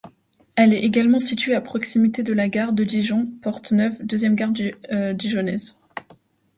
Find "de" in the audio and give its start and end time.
2.23-2.33, 2.73-2.83